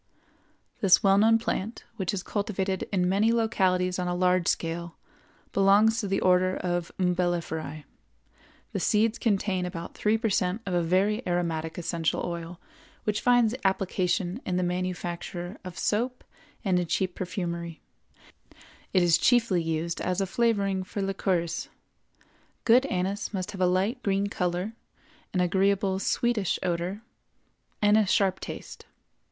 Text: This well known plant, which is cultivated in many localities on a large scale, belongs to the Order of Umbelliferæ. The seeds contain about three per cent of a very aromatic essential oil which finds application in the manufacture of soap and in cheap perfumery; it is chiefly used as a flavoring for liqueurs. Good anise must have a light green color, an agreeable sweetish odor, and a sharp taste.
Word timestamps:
This 0.79 1.03
well 1.03 1.19
known 1.19 1.37
plant, 1.37 1.83
which 1.97 2.11
is 2.11 2.23
cultivated 2.23 2.89
in 2.91 3.07
many 3.07 3.31
localities 3.31 3.99
on 3.99 4.07
a 4.07 4.15
large 4.15 4.47
scale, 4.47 4.97
belongs 5.53 5.99
to 5.99 6.07
the 6.07 6.19
Order 6.21 6.57
of 6.57 6.91
Umbelliferæ. 6.97 7.83
The 8.71 8.79
seeds 8.79 9.19
contain 9.19 9.63
about 9.63 9.93
three 9.93 10.17
per 10.17 10.31
cent 10.31 10.63
of 10.65 10.73
a 10.73 10.81
very 10.81 11.21
aromatic 11.27 11.77
essential 11.77 12.25
oil 12.25 12.59
which 13.03 13.21
finds 13.21 13.53
application 13.63 14.41
in 14.43 14.57
the 14.57 14.63
manufacture 14.63 15.59
of 15.63 15.77
soap 15.77 16.23
and 16.65 16.79
in 16.79 16.87
cheap 16.87 17.13
perfumery; 17.13 17.79
it 18.93 19.03
is 19.03 19.19
chiefly 19.19 19.61
used 19.61 20.01
as 20.01 20.19
a 20.19 20.25
flavoring 20.25 20.83
for 20.83 21.03
liqueurs. 21.03 21.69
Good 22.65 22.87
anise 22.87 23.35
must 23.35 23.51
have 23.51 23.61
a 23.61 23.67
light 23.67 24.01
green 24.01 24.29
color, 24.29 24.73
an 25.31 25.41
agreeable 25.41 25.99
sweetish 25.99 26.57
odor, 26.63 27.03
and 27.83 27.99
a 27.99 28.07
sharp 28.07 28.39
taste. 28.39 28.87